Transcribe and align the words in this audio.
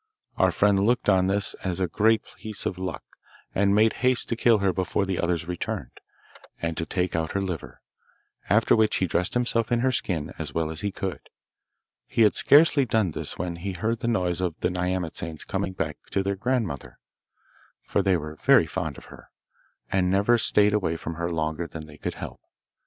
Our 0.35 0.51
friend 0.51 0.79
looked 0.79 1.09
on 1.09 1.27
this 1.27 1.53
as 1.63 1.79
a 1.79 1.85
great 1.87 2.23
piece 2.37 2.65
of 2.65 2.79
luck, 2.79 3.03
and 3.53 3.75
made 3.75 3.93
haste 4.01 4.29
to 4.29 4.35
kill 4.35 4.57
her 4.57 4.73
before 4.73 5.05
the 5.05 5.19
others 5.19 5.47
returned, 5.47 5.99
and 6.59 6.75
to 6.77 6.87
take 6.87 7.15
out 7.15 7.33
her 7.33 7.39
liver, 7.39 7.83
after 8.49 8.75
which 8.75 8.95
he 8.95 9.05
dressed 9.05 9.35
himself 9.35 9.71
in 9.71 9.81
her 9.81 9.91
skin 9.91 10.33
as 10.39 10.55
well 10.55 10.71
as 10.71 10.81
he 10.81 10.91
could. 10.91 11.29
He 12.07 12.23
had 12.23 12.35
scarcely 12.35 12.83
done 12.83 13.11
this 13.11 13.37
when 13.37 13.57
he 13.57 13.73
heard 13.73 13.99
the 13.99 14.07
noise 14.07 14.41
of 14.41 14.59
the 14.61 14.71
nyamatsanes 14.71 15.43
coming 15.45 15.73
back 15.73 15.97
to 16.09 16.23
their 16.23 16.35
grandmother, 16.35 16.97
for 17.83 18.01
they 18.01 18.17
were 18.17 18.33
very 18.37 18.65
fond 18.65 18.97
of 18.97 19.05
her, 19.13 19.29
and 19.91 20.09
never 20.09 20.39
stayed 20.39 20.73
away 20.73 20.97
from 20.97 21.13
her 21.13 21.29
longer 21.31 21.67
than 21.67 21.85
they 21.85 21.97
could 21.99 22.15
help. 22.15 22.41